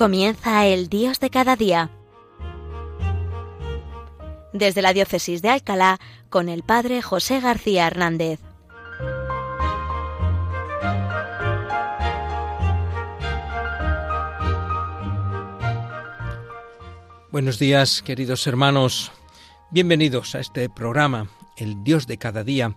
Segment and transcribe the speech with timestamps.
[0.00, 1.90] Comienza el Dios de cada día.
[4.54, 6.00] Desde la Diócesis de Alcalá,
[6.30, 8.40] con el Padre José García Hernández.
[17.30, 19.12] Buenos días, queridos hermanos.
[19.70, 22.74] Bienvenidos a este programa, El Dios de cada día.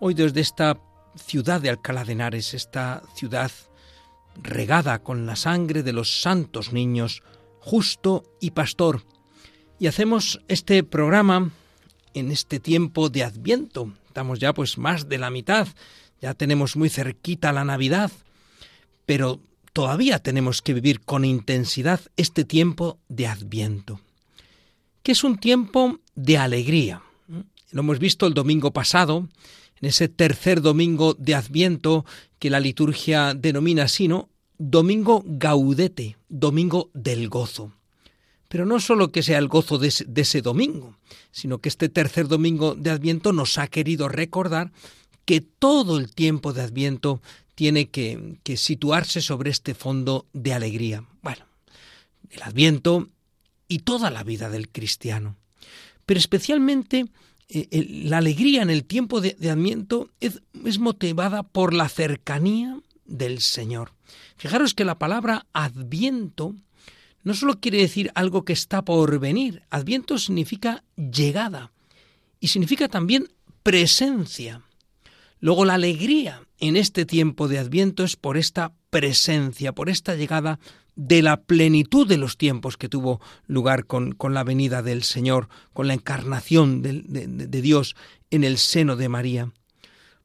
[0.00, 0.80] Hoy desde esta
[1.14, 3.52] ciudad de Alcalá de Henares, esta ciudad
[4.42, 7.22] regada con la sangre de los santos niños,
[7.60, 9.02] justo y pastor.
[9.78, 11.50] Y hacemos este programa
[12.14, 13.92] en este tiempo de Adviento.
[14.06, 15.68] Estamos ya pues más de la mitad,
[16.20, 18.10] ya tenemos muy cerquita la Navidad,
[19.04, 19.40] pero
[19.72, 24.00] todavía tenemos que vivir con intensidad este tiempo de Adviento,
[25.02, 27.02] que es un tiempo de alegría.
[27.72, 29.28] Lo hemos visto el domingo pasado,
[29.80, 32.04] en ese tercer domingo de Adviento
[32.38, 34.28] que la liturgia denomina así, ¿no?
[34.58, 37.72] Domingo gaudete, domingo del gozo.
[38.48, 40.96] Pero no solo que sea el gozo de ese, domingo,
[41.30, 44.72] sino que este tercer domingo de Adviento nos ha querido recordar
[45.24, 47.20] que todo el tiempo de Adviento
[47.54, 51.04] tiene que, que situarse sobre este fondo de alegría.
[51.22, 51.44] Bueno,
[52.30, 53.08] el Adviento
[53.68, 55.36] y toda la vida del cristiano.
[56.06, 57.06] Pero especialmente
[57.48, 63.40] eh, la alegría en el tiempo de, Adviento es, es motivada por la cercanía del
[63.40, 63.92] Señor.
[64.36, 66.54] Fijaros que la palabra Adviento
[67.22, 71.72] no solo quiere decir algo que está por venir, Adviento significa llegada
[72.38, 73.28] y significa también
[73.62, 74.62] presencia.
[75.40, 80.58] Luego la alegría en este tiempo de Adviento es por esta presencia, por esta llegada
[80.96, 85.48] de la plenitud de los tiempos que tuvo lugar con, con la venida del Señor,
[85.72, 87.94] con la encarnación de, de Dios
[88.30, 89.52] en el seno de María.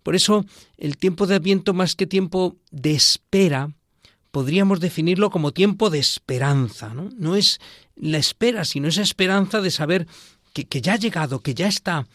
[0.01, 0.45] Por eso
[0.77, 3.71] el tiempo de Adviento, más que tiempo de espera,
[4.31, 6.93] podríamos definirlo como tiempo de esperanza.
[6.93, 7.59] No, no es
[7.95, 10.07] la espera, sino esa esperanza de saber
[10.53, 12.07] que, que ya ha llegado, que ya está,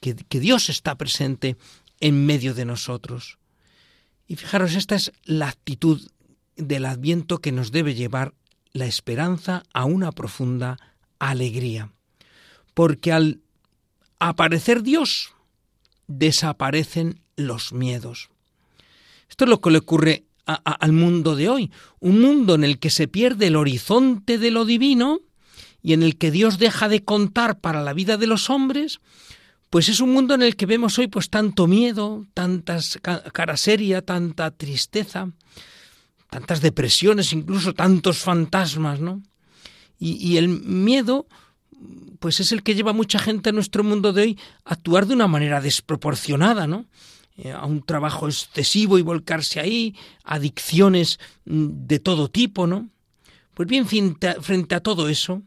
[0.00, 1.56] que, que Dios está presente
[2.00, 3.38] en medio de nosotros.
[4.26, 6.00] Y fijaros, esta es la actitud
[6.56, 8.34] del adviento que nos debe llevar
[8.72, 10.78] la esperanza a una profunda
[11.18, 11.92] alegría.
[12.74, 13.40] Porque al
[14.18, 15.32] aparecer Dios,
[16.06, 18.30] desaparecen los miedos.
[19.28, 22.90] Esto es lo que le ocurre al mundo de hoy, un mundo en el que
[22.90, 25.20] se pierde el horizonte de lo divino
[25.82, 29.00] y en el que Dios deja de contar para la vida de los hombres,
[29.70, 34.02] pues es un mundo en el que vemos hoy pues tanto miedo, tantas cara seria,
[34.02, 35.30] tanta tristeza,
[36.30, 39.22] tantas depresiones, incluso tantos fantasmas, ¿no?
[39.98, 41.26] Y, y, el miedo,
[42.20, 45.06] pues es el que lleva a mucha gente a nuestro mundo de hoy a actuar
[45.06, 46.86] de una manera desproporcionada, ¿no?
[47.42, 52.90] Eh, a un trabajo excesivo y volcarse ahí, adicciones mm, de todo tipo, ¿no?
[53.54, 55.42] Pues bien, frente a todo eso,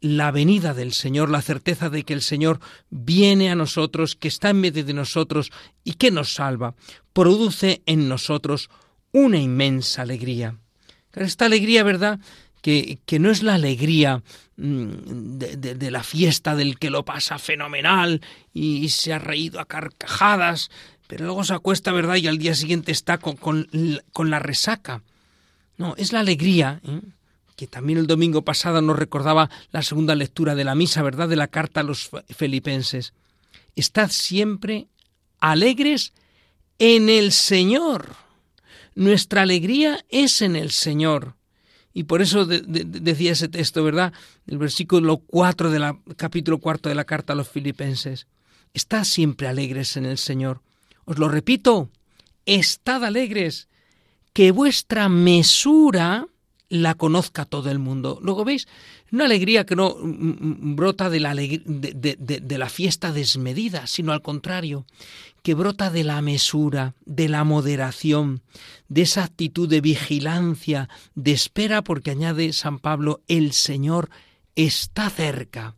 [0.00, 2.60] la venida del Señor, la certeza de que el Señor
[2.90, 5.50] viene a nosotros, que está en medio de nosotros
[5.84, 6.74] y que nos salva,
[7.12, 8.70] produce en nosotros
[9.12, 10.56] una inmensa alegría.
[11.14, 12.20] Esta alegría, ¿verdad?
[12.60, 14.22] Que, que no es la alegría
[14.56, 18.20] mm, de, la fiesta del que lo pasa fenomenal
[18.52, 20.70] y se ha reído a carcajadas,
[21.06, 22.16] pero luego se acuesta, ¿verdad?
[22.16, 25.02] Y al día siguiente está con, con, la resaca.
[25.78, 27.00] No, es la alegría, ¿eh?
[27.56, 31.28] que también el domingo pasado nos recordaba la segunda lectura de la misa, ¿verdad?
[31.28, 33.14] De la carta a los filipenses.
[33.74, 34.88] Estad siempre
[35.40, 36.12] alegres
[36.78, 38.25] en el Señor.
[38.96, 41.36] Nuestra alegría es en el Señor.
[41.92, 44.14] Y por eso decía ese texto, ¿verdad?
[44.46, 45.84] El versículo 4 del
[46.16, 48.26] capítulo cuarto de la carta a los filipenses.
[48.72, 50.62] Estad siempre alegres en el Señor.
[51.04, 51.90] Os lo repito,
[52.46, 53.68] estad alegres,
[54.32, 56.26] que vuestra mesura
[56.68, 58.18] la conozca todo el mundo.
[58.22, 58.66] Luego veis,
[59.12, 64.84] una alegría que no brota de la, de, la fiesta desmedida, sino al contrario,
[65.42, 68.42] que brota de la mesura, de la moderación,
[68.88, 74.10] de esa actitud de vigilancia, de espera, porque añade San Pablo, el Señor
[74.56, 75.76] está cerca.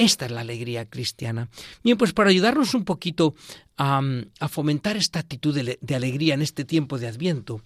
[0.00, 1.50] Esta es la alegría cristiana.
[1.84, 3.34] Bien, pues para ayudarnos un poquito
[3.76, 4.00] a,
[4.48, 7.60] fomentar esta actitud de, alegría en este tiempo de Adviento,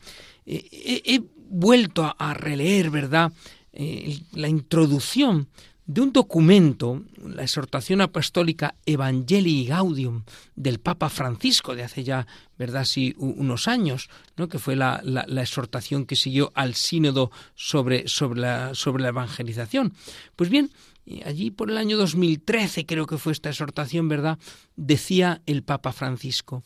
[0.44, 3.30] eh, he, vuelto a, releer, ¿verdad?,
[3.72, 5.46] eh, la introducción
[5.86, 10.24] de un documento, la exhortación apostólica Evangelii Gaudium
[10.56, 12.26] del Papa Francisco de hace ya,
[12.58, 15.00] ¿verdad?, sí, unos años, ¿no?, que fue la,
[15.40, 19.92] exhortación que siguió al sínodo sobre, la, sobre la evangelización.
[20.34, 20.72] Pues bien,
[21.24, 24.38] allí por el año 2013 creo que fue esta exhortación, ¿verdad?
[24.76, 26.62] Decía el Papa Francisco,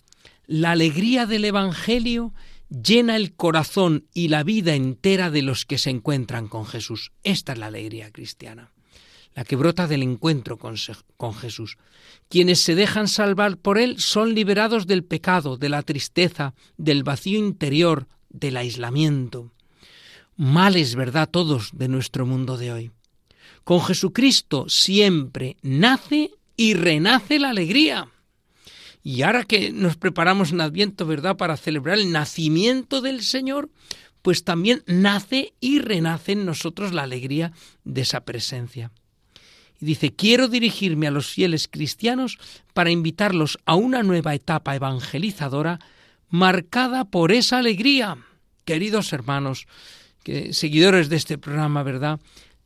[0.46, 2.32] la alegría del Evangelio
[2.70, 7.12] llena el corazón y la vida entera de los que se encuentran con Jesús.
[7.23, 8.73] Esta es la alegría cristiana,
[9.35, 10.76] la que brota del encuentro con,
[11.17, 11.76] con Jesús.
[12.29, 17.38] Quienes se dejan salvar por Él son liberados del pecado, de la tristeza, del vacío
[17.38, 19.52] interior, del aislamiento.
[20.37, 22.90] Males, ¿verdad?, todos de nuestro mundo de hoy.
[23.69, 28.09] Con Jesucristo siempre nace y renace la alegría.
[29.03, 33.69] Y ahora que nos preparamos en Adviento, ¿verdad?, para celebrar el nacimiento del Señor,
[34.23, 37.53] pues también nace y renace en nosotros la alegría
[37.85, 38.91] de esa presencia.
[39.79, 42.38] Y dice, quiero dirigirme a los fieles cristianos
[42.73, 45.79] para invitarlos a una nueva etapa evangelizadora
[46.31, 48.17] marcada por esa alegría.
[48.64, 49.67] Queridos hermanos,
[50.25, 52.19] que, seguidores de este programa, ¿verdad?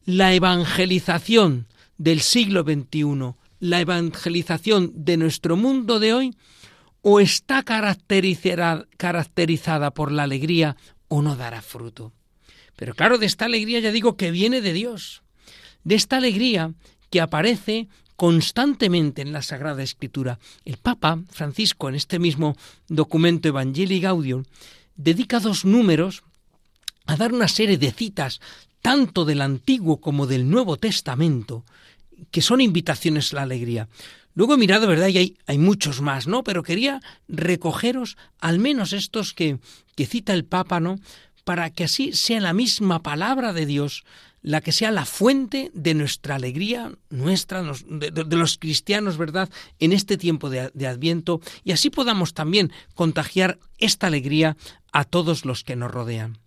[0.05, 1.67] La evangelización
[1.99, 6.37] del siglo XXI la evangelización de nuestro mundo de hoy
[7.01, 10.77] o está caracterizada por la alegría
[11.07, 12.13] o no dará fruto.
[12.75, 15.23] Pero claro, de esta alegría ya digo que viene de Dios,
[15.85, 16.75] de esta alegría
[17.09, 20.41] que aparece constantemente en la Sagrada Escritura.
[20.65, 22.57] El Papa Francisco, en este mismo
[22.89, 24.43] documento Evangelii Gaudium,
[24.97, 26.25] dedica dos números
[27.07, 28.41] a dar una serie de citas,
[28.83, 31.65] tanto del Antiguo como del Nuevo Testamento,
[32.31, 33.89] que son invitaciones a la alegría.
[34.35, 35.09] Luego he mirado, ¿verdad?
[35.09, 36.43] Y hay, muchos más, ¿no?
[36.43, 39.59] Pero quería recogeros al menos estos que,
[39.97, 40.99] cita el Papa, ¿no?
[41.45, 44.05] Para que así sea la misma palabra de Dios
[44.45, 49.49] la que sea la fuente de nuestra alegría, nuestra, de, los cristianos, ¿verdad?,
[49.79, 54.57] en este tiempo de, Adviento, y así podamos también contagiar esta alegría
[54.91, 56.39] a todos los que nos rodean.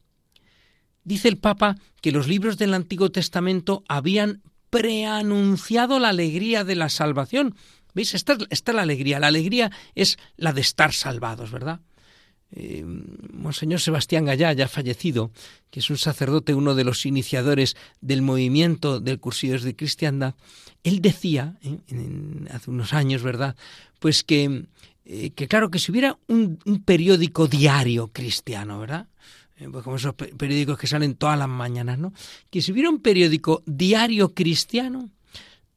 [1.06, 6.90] Dice el Papa que los libros del Antiguo Testamento habían preanunciado la alegría de la
[6.90, 7.56] salvación.
[7.94, 8.14] ¿Veis?
[8.14, 9.20] Esta, es la alegría.
[9.20, 11.80] La alegría es la de estar salvados, ¿verdad?
[12.52, 12.84] Eh,
[13.32, 15.32] Monseñor Sebastián Gallá, ya fallecido,
[15.70, 20.36] que es un sacerdote, uno de los iniciadores del movimiento del Cursillos de Cristiandad,
[20.84, 21.80] él decía, ¿eh?
[22.52, 23.56] hace unos años, ¿verdad?,
[24.00, 24.66] pues que,
[25.06, 29.08] eh, que claro, que si hubiera un, un periódico diario cristiano, ¿verdad?,
[29.72, 32.14] pues como esos periódicos que salen todas las mañanas, ¿no?
[32.50, 35.10] Que si hubiera un periódico diario cristiano,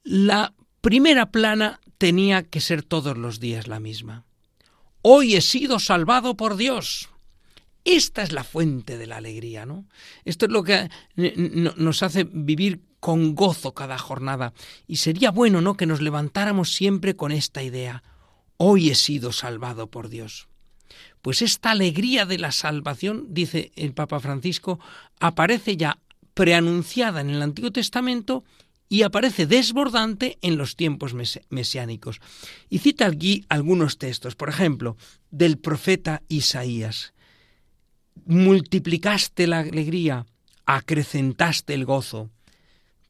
[0.02, 4.24] la primera plana tenía que ser todos los días la misma.
[5.02, 7.08] Hoy he sido salvado por Dios.
[7.84, 9.86] Esta es la fuente de la alegría, ¿no?
[10.24, 11.34] Esto es lo que eh,
[11.76, 14.52] nos hace vivir con gozo cada jornada.
[14.86, 18.02] Y sería bueno, ¿no?, que nos levantáramos siempre con esta idea.
[18.56, 20.47] Hoy he sido salvado por Dios.
[21.22, 24.78] Pues esta alegría de la salvación, dice el Papa Francisco,
[25.20, 25.98] aparece ya
[26.34, 28.44] preanunciada en el Antiguo Testamento
[28.88, 31.14] y aparece desbordante en los tiempos
[31.50, 32.20] mesiánicos.
[32.70, 34.96] Y cita aquí algunos textos, por ejemplo,
[35.30, 37.12] del profeta Isaías.
[38.24, 40.26] Multiplicaste la alegría,
[40.64, 42.30] acrecentaste el gozo.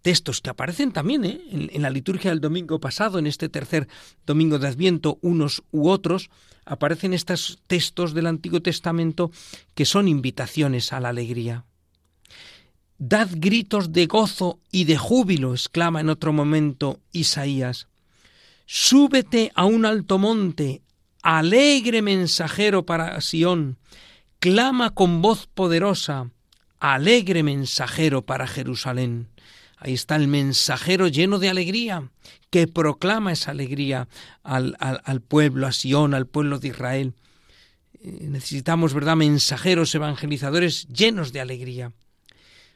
[0.02, 1.40] Textos que aparecen también ¿eh?
[1.50, 3.88] en, en la liturgia del domingo pasado, en este tercer
[4.26, 6.30] domingo de Adviento, unos u otros,
[6.64, 9.30] aparecen estos textos del Antiguo Testamento
[9.74, 11.64] que son invitaciones a la alegría.
[12.98, 17.86] Dad gritos de gozo y de júbilo, exclama en otro momento Isaías.
[18.66, 20.82] Súbete a un alto monte,
[21.22, 23.78] alegre mensajero para Sión,
[24.40, 26.30] clama con voz poderosa,
[26.80, 29.28] alegre mensajero para Jerusalén.
[29.80, 32.10] Ahí está el mensajero lleno de alegría,
[32.50, 34.08] que proclama esa alegría
[34.42, 37.14] al, al, pueblo, a Sión, al pueblo de Israel.
[38.00, 41.92] Eh, necesitamos, ¿verdad?, mensajeros evangelizadores llenos de alegría.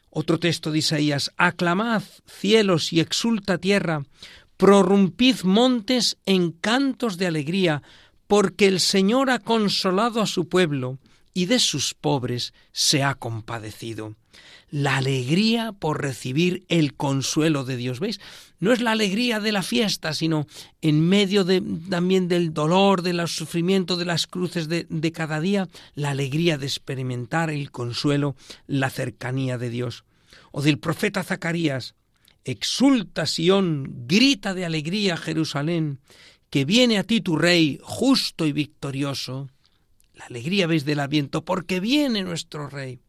[0.09, 4.05] Otro texto de Isaías, aclamad cielos y exulta tierra,
[4.57, 7.81] prorrumpid montes en cantos de alegría,
[8.27, 10.99] porque el Señor ha consolado a su pueblo
[11.33, 14.15] y de sus pobres se ha compadecido
[14.73, 17.99] la alegría por recibir el consuelo de Dios.
[17.99, 18.19] ¿Veis?
[18.59, 20.47] No es la alegría de la fiesta, sino
[20.81, 21.45] en medio
[21.89, 26.65] también del dolor, del sufrimiento, de las cruces de, de cada día, la alegría de
[26.65, 28.35] experimentar el consuelo,
[28.65, 30.05] la cercanía de Dios.
[30.51, 31.93] O del profeta Zacarías,
[32.43, 35.99] exulta Sión, grita de alegría Jerusalén,
[36.49, 39.49] que viene a ti tu rey justo y victorioso.
[40.27, 42.99] Alegría, veis, del aviento, porque viene nuestro rey.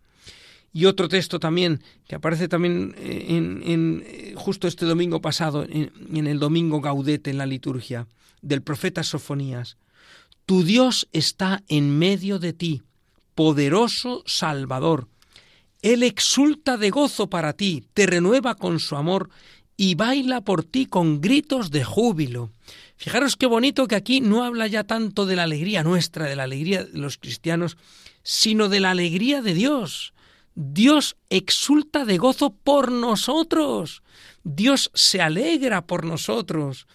[0.73, 6.26] Y otro texto también, que aparece también eh, en, eh, justo este domingo pasado, en
[6.26, 8.09] el domingo Gaudete en la liturgia,
[8.42, 9.76] del profeta Sofonías.
[10.47, 12.83] Tu Dios está en medio de ti,
[13.35, 15.09] poderoso Salvador.
[15.80, 19.30] Él exulta de gozo para ti, te renueva con su amor
[19.76, 22.50] y baila por ti con gritos de júbilo.
[22.96, 26.44] Fijaros qué bonito que aquí no habla ya tanto de la alegría nuestra, de la
[26.44, 27.76] alegría de los cristianos,
[28.22, 30.14] sino de la alegría de Dios.
[30.54, 34.02] Dios exulta de gozo por nosotros.
[34.44, 36.86] Dios se alegra por nosotros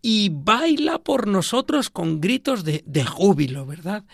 [0.00, 4.04] y baila por nosotros con gritos de, de júbilo, ¿verdad?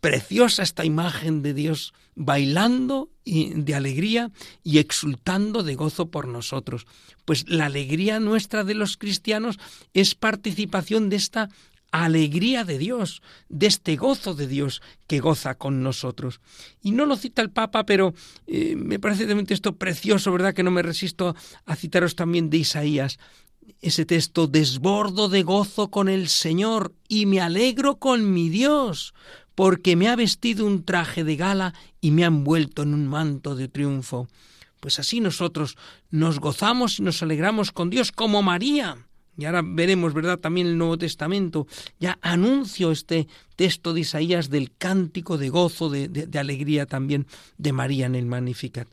[0.00, 4.30] Preciosa esta imagen de Dios bailando de alegría
[4.64, 6.86] y exultando de gozo por nosotros.
[7.24, 9.58] Pues la alegría nuestra de los cristianos
[9.94, 11.50] es participación de esta
[11.90, 16.40] alegría de Dios, de este gozo de Dios que goza con nosotros.
[16.82, 18.14] Y no lo cita el Papa, pero
[18.46, 20.54] eh, me parece realmente esto precioso, ¿verdad?
[20.54, 21.34] Que no me resisto
[21.64, 23.18] a citaros también de Isaías.
[23.80, 29.12] Ese texto, desbordo de gozo con el Señor y me alegro con mi Dios,
[29.56, 33.56] porque me ha vestido un traje de gala y me ha envuelto en un manto
[33.56, 34.28] de triunfo.
[34.78, 35.76] Pues así nosotros
[36.10, 38.98] nos gozamos y nos alegramos con Dios como María.
[39.38, 40.38] Y ahora veremos, ¿verdad?
[40.38, 41.66] También el Nuevo Testamento.
[41.98, 48.06] Ya anuncio este texto de Isaías del cántico de gozo, de, alegría también de María
[48.06, 48.88] en el Magnificat.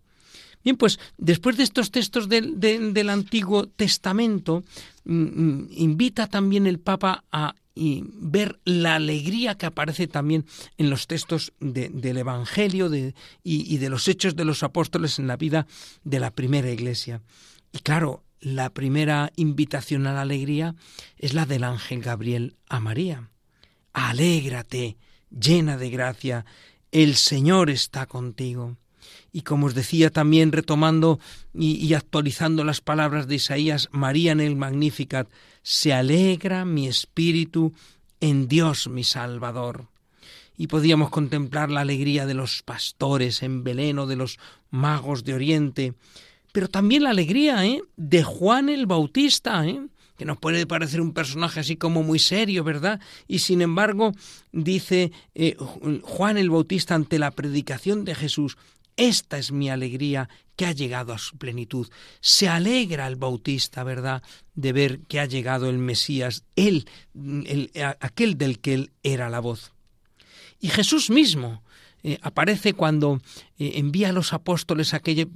[0.64, 4.64] Bien, pues después de estos textos del, del Antiguo Testamento,
[5.04, 10.46] mm, mm, invita también el Papa a y ver la alegría que aparece también
[10.78, 12.92] en los textos del Evangelio
[13.44, 15.68] y, de los hechos de los apóstoles en la vida
[16.04, 17.22] de la primera iglesia.
[17.72, 20.76] Y claro, la primera invitación a la alegría
[21.18, 23.30] es la del ángel Gabriel a María.
[23.94, 24.98] Alégrate,
[25.30, 26.46] llena de gracia,
[26.92, 28.78] el Señor está contigo.
[29.32, 31.20] Y como os decía también retomando
[31.54, 35.28] y, actualizando las palabras de Isaías, María en el Magnificat,
[35.62, 37.74] se alegra mi espíritu
[38.20, 39.88] en Dios mi Salvador.
[40.56, 44.38] Y podíamos contemplar la alegría de los pastores en Belén o de los
[44.70, 45.94] magos de Oriente,
[46.52, 47.82] pero también la alegría ¿eh?
[47.98, 49.82] de Juan el Bautista, ¿eh?
[50.18, 53.02] que nos puede parecer un personaje así como muy serio, ¿verdad?
[53.28, 54.14] Y sin embargo,
[54.52, 55.58] dice eh,
[56.04, 58.58] Juan el Bautista ante la predicación de Jesús,
[58.98, 61.90] esta es mi alegría que ha llegado a su plenitud.
[62.22, 64.24] Se alegra el bautista, ¿verdad?,
[64.56, 66.88] de ver que ha llegado el Mesías, él,
[68.00, 69.72] aquel del que él era la voz.
[70.60, 71.64] Y Jesús mismo,
[72.04, 73.22] eh, aparece cuando
[73.58, 75.28] eh, envía a los apóstoles aquellas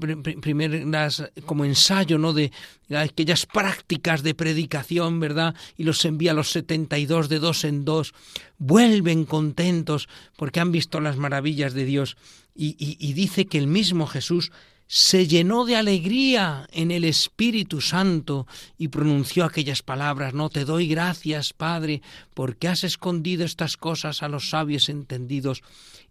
[0.42, 2.52] primeras como ensayo no de
[2.90, 7.64] aquellas prácticas de predicación verdad y los envía a los setenta y dos de dos
[7.64, 8.14] en dos.
[8.58, 12.18] Vuelven contentos porque han visto las maravillas de Dios.
[12.60, 14.52] Y dice que el mismo Jesús
[14.88, 20.88] se llenó de alegría en el Espíritu Santo y pronunció aquellas palabras, no te doy
[20.88, 22.02] gracias, Padre,
[22.34, 25.62] porque has escondido estas cosas a los sabios entendidos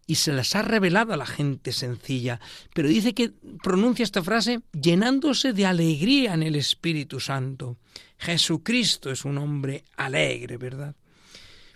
[0.07, 2.39] y se las ha revelado a la gente sencilla.
[2.75, 7.79] Pero dice que pronuncia esta frase llenándose de alegría en el Espíritu Santo.
[8.19, 10.95] Jesucristo es un hombre alegre, ¿verdad?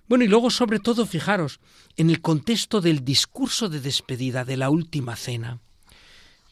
[0.07, 1.61] Bueno, y luego sobre todo, fijaros,
[1.97, 5.61] en el contexto del discurso de despedida de la última cena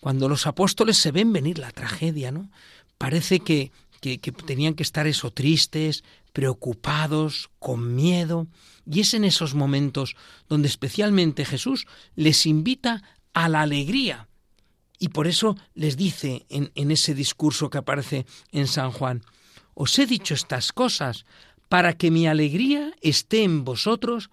[0.00, 2.50] cuando los apóstoles se ven venir la tragedia, ¿no?
[2.98, 8.46] Parece que, que, tenían que estar eso tristes, preocupados, con miedo,
[8.90, 10.16] y es en esos momentos
[10.48, 13.02] donde especialmente Jesús les invita
[13.32, 14.28] a la alegría.
[14.98, 19.22] Y por eso les dice en, en ese discurso que aparece en San Juan,
[19.74, 21.24] os he dicho estas cosas
[21.68, 24.30] para que mi alegría esté en vosotros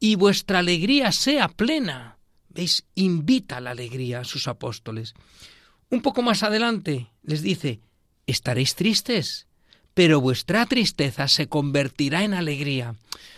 [0.00, 2.16] y vuestra alegría sea plena.
[2.50, 2.84] ¿Veis?
[2.94, 5.14] Invita a la alegría a sus apóstoles.
[5.88, 7.80] Un poco más adelante les dice,
[8.26, 9.46] estaréis tristes,
[9.94, 12.94] pero vuestra tristeza se convertirá en alegría.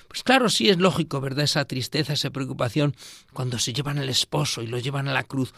[0.08, 1.44] Pues claro, sí es lógico, ¿verdad?
[1.44, 2.94] Esa tristeza, esa preocupación
[3.32, 5.54] cuando se llevan al esposo y lo llevan a la cruz.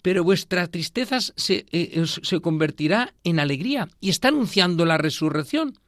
[0.00, 5.78] Pero vuestra tristeza se, eh, se convertirá en alegría y está anunciando la resurrección.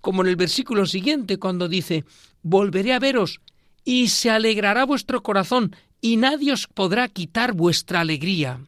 [0.00, 2.04] Como en el versículo siguiente, cuando dice,
[2.42, 3.40] volveré a veros
[3.84, 5.74] y se alegrará vuestro corazón
[6.06, 8.60] y nadie os podrá quitar vuestra alegría.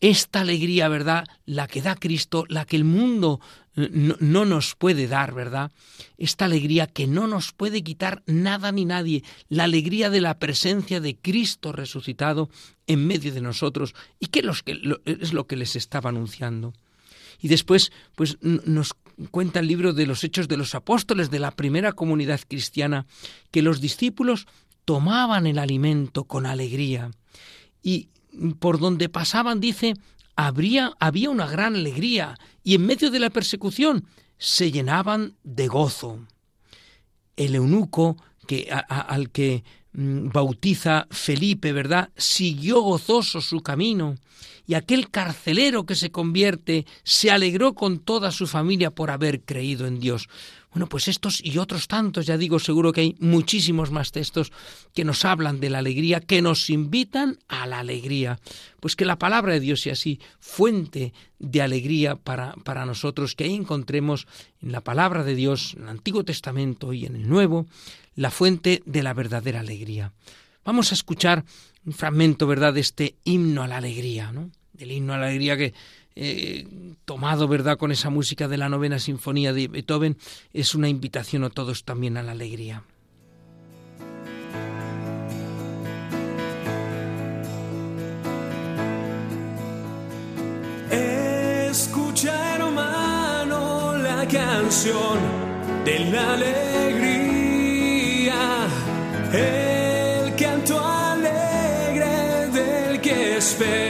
[0.00, 1.26] Esta alegría, ¿verdad?
[1.46, 3.40] La que da Cristo, la que el mundo
[3.74, 3.90] eh,
[4.20, 5.72] no, nos puede dar, ¿verdad?
[6.16, 11.00] Esta alegría que no nos puede quitar nada ni nadie, la alegría de la presencia
[11.00, 12.50] de Cristo resucitado
[12.86, 14.44] en medio de nosotros y que
[15.06, 16.72] es lo que les estaba anunciando.
[17.40, 18.94] Y después, pues nos
[19.32, 23.06] cuenta el libro de los Hechos de los Apóstoles de la primera comunidad cristiana,
[23.50, 24.46] que los discípulos
[24.88, 27.10] tomaban el alimento con alegría
[27.82, 28.08] y
[28.58, 29.92] por donde pasaban, dice,
[30.34, 34.06] habría, había una gran alegría y en medio de la persecución
[34.38, 36.20] se llenaban de gozo.
[37.36, 38.16] El eunuco
[38.46, 42.08] que, al que mm, bautiza Felipe, ¿verdad?
[42.16, 44.14] Siguió gozoso su camino
[44.66, 49.86] y aquel carcelero que se convierte se alegró con toda su familia por haber creído
[49.86, 50.30] en Dios.
[50.78, 54.52] Bueno, pues estos y otros tantos, ya digo, seguro que hay muchísimos más textos
[54.94, 58.38] que nos hablan de la alegría, que nos invitan a la alegría.
[58.78, 63.42] Pues que la palabra de Dios sea así, fuente de alegría para, para nosotros, que
[63.42, 64.28] ahí encontremos
[64.62, 67.66] en la palabra de Dios, en el Antiguo Testamento y en el Nuevo,
[68.14, 70.12] la fuente de la verdadera alegría.
[70.64, 71.44] Vamos a escuchar
[71.86, 74.52] un fragmento, ¿verdad?, de este himno a la alegría, ¿no?
[74.74, 75.74] Del himno a la alegría que
[76.20, 76.66] eh,
[77.04, 80.16] tomado, ¿verdad?, con esa música de la novena sinfonía de Beethoven,
[80.52, 82.82] es una invitación a todos también a la alegría.
[90.90, 95.20] Escucha, hermano, la canción
[95.84, 97.46] de la alegría,
[99.32, 103.87] el canto alegre del que espera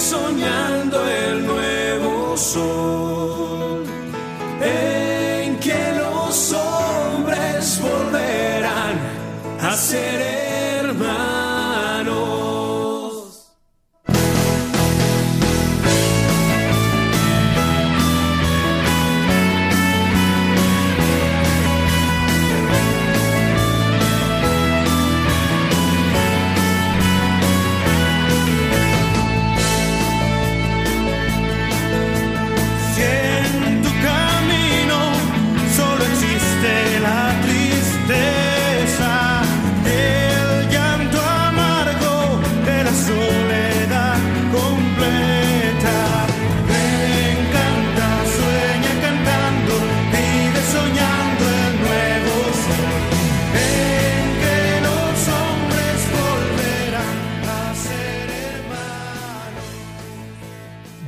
[0.00, 2.89] soñando el nuevo sol.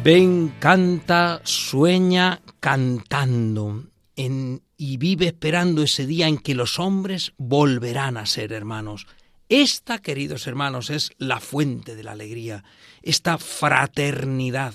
[0.04, 3.84] Ven, canta, sueña cantando
[4.16, 9.06] y vive esperando ese día en que los hombres volverán a ser hermanos.
[9.48, 12.64] Esta, queridos hermanos, es la fuente de la alegría,
[13.00, 14.74] esta fraternidad.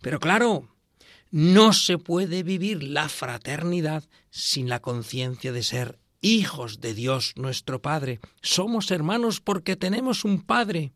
[0.00, 0.70] Pero claro,
[1.30, 7.82] no se puede vivir la fraternidad sin la conciencia de ser hijos de Dios nuestro
[7.82, 8.20] Padre.
[8.40, 10.92] Somos hermanos porque tenemos un Padre.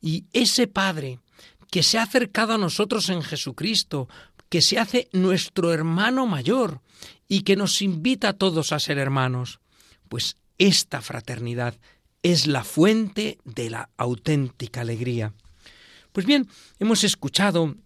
[0.00, 1.20] Y ese Padre
[1.70, 4.08] que se ha acercado a nosotros en Jesucristo,
[4.48, 6.80] que se hace nuestro hermano mayor
[7.28, 9.60] y que nos invita a todos a ser hermanos.
[10.08, 11.78] Pues esta fraternidad
[12.22, 15.34] es la fuente de la auténtica alegría.
[16.12, 17.76] Pues bien, hemos escuchado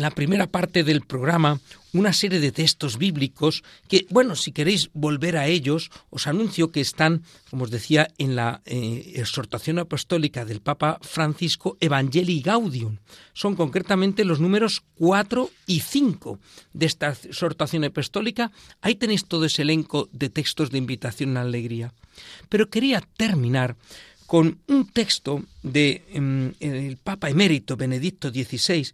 [0.00, 1.60] la primera parte del programa
[1.92, 6.80] una serie de textos bíblicos que, bueno, si queréis volver a ellos, os anuncio que
[6.80, 12.98] están, como os decía, en la eh, exhortación apostólica del Papa Francisco Evangelii Gaudium.
[13.32, 16.38] Son concretamente los números 4 y 5
[16.74, 18.52] de esta exhortación apostólica.
[18.82, 21.94] Ahí tenéis todo ese elenco de textos de invitación a la alegría.
[22.48, 23.76] Pero quería terminar
[24.26, 26.02] con un texto del
[26.58, 28.92] de, Papa emérito Benedicto XVI,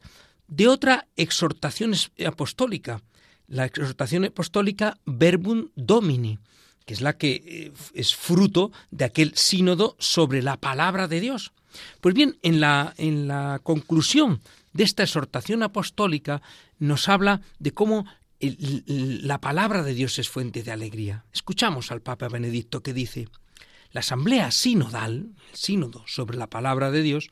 [0.53, 1.95] de otra exhortación
[2.27, 3.01] apostólica,
[3.49, 6.39] la exhortación apostólica Verbum Domini,
[6.85, 11.53] que es la que eh, es fruto de aquel sínodo sobre la palabra de Dios.
[12.03, 14.43] Pues bien, en la, en la conclusión
[14.75, 16.43] de esta exhortación apostólica
[16.79, 18.05] nos habla de cómo
[18.39, 21.25] la palabra de Dios es fuente de alegría.
[21.33, 23.29] Escuchamos al Papa Benedicto que dice,
[23.91, 27.31] la asamblea sinodal, el sínodo sobre la palabra de Dios,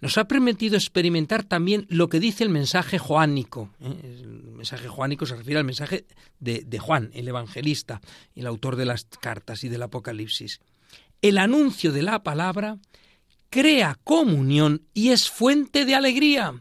[0.00, 3.70] nos ha permitido experimentar también lo que dice el mensaje joánico.
[3.80, 4.20] ¿eh?
[4.22, 6.06] El mensaje joánico se refiere al mensaje
[6.40, 8.00] de, de Juan, el evangelista,
[8.34, 10.60] el autor de las cartas y del Apocalipsis.
[11.22, 12.78] El anuncio de la palabra
[13.50, 16.60] crea comunión y es fuente de alegría.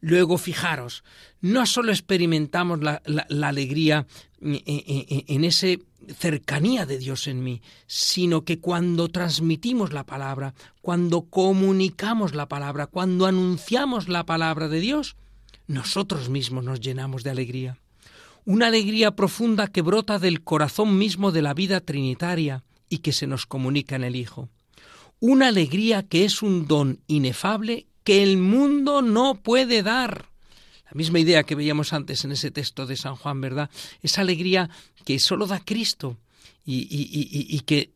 [0.00, 1.02] Luego, fijaros,
[1.40, 3.02] no solo experimentamos la,
[3.42, 4.06] alegría
[4.40, 5.80] en ese
[6.16, 12.86] cercanía de Dios en mí, sino que cuando transmitimos la palabra, cuando comunicamos la palabra,
[12.86, 15.16] cuando anunciamos la palabra de Dios,
[15.66, 17.78] nosotros mismos nos llenamos de alegría.
[18.44, 23.26] Una alegría profunda que brota del corazón mismo de la vida trinitaria y que se
[23.26, 24.48] nos comunica en el Hijo.
[25.20, 30.27] Una alegría que es un don inefable que el mundo no puede dar.
[30.90, 33.70] La misma idea que veíamos antes en ese texto de San Juan, ¿verdad?
[34.02, 34.70] Esa alegría
[35.04, 36.16] que solo da Cristo
[36.64, 37.92] y, que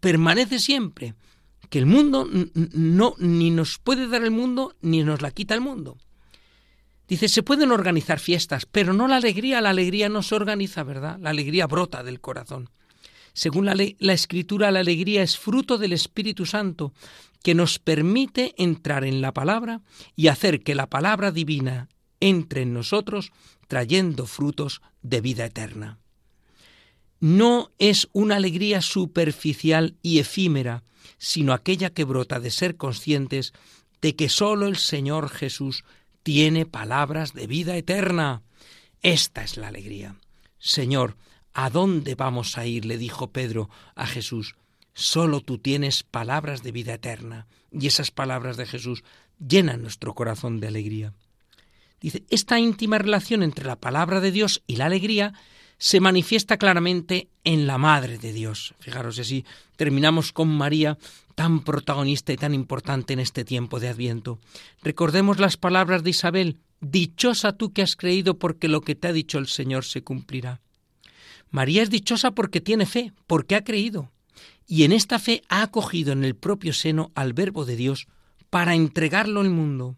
[0.00, 1.14] permanece siempre,
[1.68, 2.28] que el mundo
[2.72, 5.98] no ni nos puede dar el mundo ni nos la quita el mundo.
[7.06, 9.60] Dice, se pueden organizar fiestas, pero no la alegría.
[9.60, 11.18] La alegría no se organiza, ¿verdad?
[11.20, 12.70] La alegría brota del corazón.
[13.34, 16.94] Según la, la, escritura, la alegría es fruto del Espíritu Santo,
[17.44, 19.82] que nos permite entrar en la palabra
[20.16, 23.32] y hacer que la palabra divina entre en nosotros,
[23.68, 25.98] trayendo frutos de vida eterna.
[27.20, 30.84] No es una alegría superficial y efímera,
[31.18, 33.52] sino aquella que brota de ser conscientes
[34.00, 35.84] de que sólo el Señor Jesús
[36.22, 38.42] tiene palabras de vida eterna.
[39.02, 40.16] Esta es la alegría.
[40.58, 41.18] Señor,
[41.52, 42.86] ¿a dónde vamos a ir?
[42.86, 44.56] le dijo Pedro a Jesús.
[44.94, 47.46] Solo tú tienes palabras de vida eterna.
[47.70, 49.02] Y esas palabras de Jesús
[49.38, 51.12] llenan nuestro corazón de alegría.
[52.00, 55.32] Dice, esta íntima relación entre la palabra de Dios y la alegría
[55.78, 58.74] se manifiesta claramente en la Madre de Dios.
[58.78, 59.44] Fijaros, así
[59.76, 60.96] terminamos con María,
[61.34, 64.38] tan protagonista y tan importante en este tiempo de Adviento.
[64.82, 69.12] Recordemos las palabras de Isabel, Dichosa tú que has creído porque lo que te ha
[69.12, 70.60] dicho el Señor se cumplirá.
[71.50, 74.10] María es dichosa porque tiene fe, porque ha creído,
[74.66, 78.06] y en esta fe ha acogido en el propio seno al Verbo de Dios
[78.50, 79.96] para entregarlo al mundo.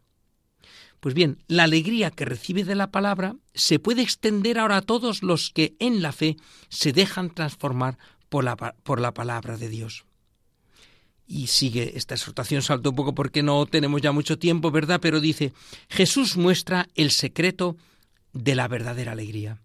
[1.00, 5.22] Pues bien, la alegría que recibe de la palabra se puede extender ahora a todos
[5.22, 6.36] los que en la fe
[6.68, 7.98] se dejan transformar
[8.28, 10.04] por la, por la palabra de Dios.
[11.28, 15.00] Y sigue esta exhortación, salto un poco porque no tenemos ya mucho tiempo, ¿verdad?
[15.00, 15.52] Pero dice,
[15.88, 17.76] Jesús muestra el secreto
[18.32, 19.60] de la verdadera alegría.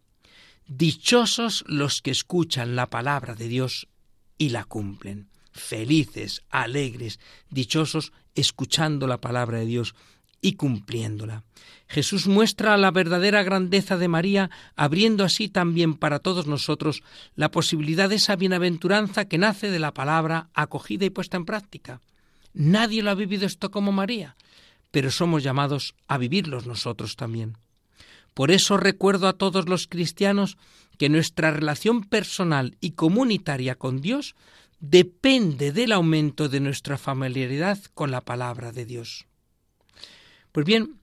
[0.68, 3.88] Dichosos los que escuchan la palabra de Dios
[4.42, 5.28] y la cumplen.
[5.52, 7.20] Felices, alegres,
[7.52, 9.94] dichosos escuchando la palabra de Dios
[10.42, 11.44] y cumpliéndola.
[11.88, 17.04] Jesús muestra la verdadera grandeza de María, abriendo así también para todos nosotros
[17.36, 22.02] la posibilidad de esa bienaventuranza que nace de la palabra acogida y puesta en práctica.
[22.52, 24.36] Nadie lo ha vivido esto como María,
[24.90, 27.58] pero somos llamados a vivirlos nosotros también.
[28.34, 30.58] Por eso recuerdo a todos los cristianos
[31.02, 34.36] que nuestra relación personal y comunitaria con Dios
[34.80, 39.26] depende del aumento de nuestra familiaridad con la palabra de Dios.
[40.52, 40.98] Pues bien,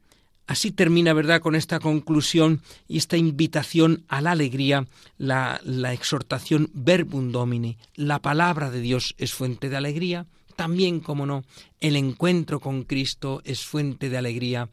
[0.46, 6.70] así termina, ¿verdad?, con esta conclusión y esta invitación a la alegría, la, la exhortación
[6.74, 7.76] verbum domini.
[7.96, 11.42] La palabra de Dios es fuente de alegría, también, como no,
[11.80, 14.68] el encuentro con Cristo es fuente de alegría.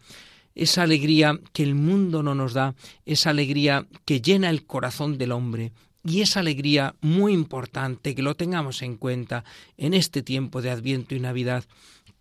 [0.55, 5.31] Esa alegría que el mundo no nos da, esa alegría que llena el corazón del
[5.31, 5.73] hombre,
[6.05, 9.43] y esa alegría muy importante que lo tengamos en cuenta
[9.77, 11.65] en este tiempo de Adviento y Navidad,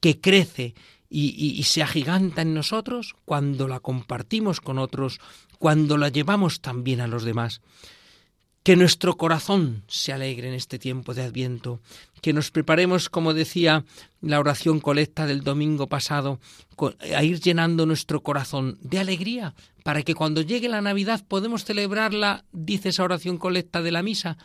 [0.01, 0.75] que crece
[1.11, 5.21] y, se agiganta en nosotros cuando la compartimos con otros,
[5.59, 7.61] cuando la llevamos también a los demás.
[8.65, 11.81] Que nuestro corazón se alegre en este tiempo de Adviento,
[12.23, 13.85] que nos preparemos, como decía
[14.23, 16.41] la oración colecta del domingo pasado,
[17.15, 22.47] a ir llenando nuestro corazón de alegría, para que cuando llegue la Navidad podemos celebrarla,
[22.53, 24.39] dice esa oración colecta de la misa,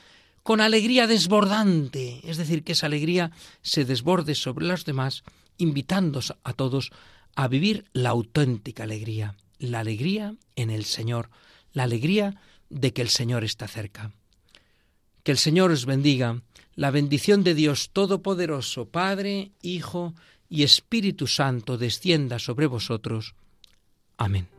[0.44, 5.24] con alegría desbordante, es decir, que esa alegría se desborde sobre los demás
[5.58, 6.92] invitándos a todos
[7.36, 11.30] a vivir la auténtica alegría, la alegría en el Señor,
[11.72, 12.36] la alegría
[12.70, 14.12] de que el Señor está cerca.
[15.24, 16.42] Que el Señor os bendiga,
[16.76, 20.14] la bendición de Dios Todopoderoso, Padre, Hijo
[20.50, 23.36] y Espíritu Santo descienda sobre vosotros.
[24.18, 24.59] Amén.